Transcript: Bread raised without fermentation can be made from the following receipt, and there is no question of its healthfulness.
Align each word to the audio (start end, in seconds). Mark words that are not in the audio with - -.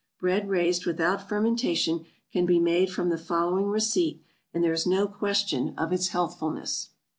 Bread 0.19 0.49
raised 0.49 0.87
without 0.87 1.29
fermentation 1.29 2.07
can 2.33 2.47
be 2.47 2.57
made 2.57 2.89
from 2.89 3.09
the 3.09 3.19
following 3.19 3.67
receipt, 3.67 4.19
and 4.51 4.63
there 4.63 4.73
is 4.73 4.87
no 4.87 5.05
question 5.07 5.75
of 5.77 5.93
its 5.93 6.07
healthfulness. 6.07 6.89